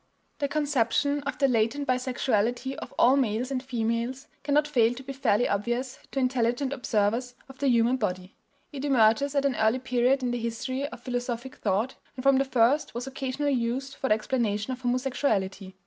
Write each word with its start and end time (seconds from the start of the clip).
The 0.39 0.47
conception 0.47 1.21
of 1.27 1.37
the 1.37 1.47
latent 1.47 1.87
bisexuality 1.87 2.73
of 2.77 2.91
all 2.97 3.15
males 3.15 3.51
and 3.51 3.61
females 3.61 4.25
cannot 4.41 4.67
fail 4.67 4.95
to 4.95 5.03
be 5.03 5.13
fairly 5.13 5.47
obvious 5.47 5.99
to 6.11 6.17
intelligent 6.17 6.73
observers 6.73 7.35
of 7.47 7.59
the 7.59 7.67
human 7.67 7.97
body. 7.97 8.33
It 8.71 8.83
emerges 8.83 9.35
at 9.35 9.45
an 9.45 9.55
early 9.57 9.77
period 9.77 10.23
in 10.23 10.31
the 10.31 10.39
history 10.39 10.87
of 10.87 11.03
philosophic 11.03 11.57
thought, 11.57 11.93
and 12.15 12.23
from 12.23 12.39
the 12.39 12.45
first 12.45 12.95
was 12.95 13.05
occasionally 13.05 13.53
used 13.53 13.93
for 13.93 14.07
the 14.07 14.15
explanation 14.15 14.73
of 14.73 14.81
homosexuality. 14.81 15.75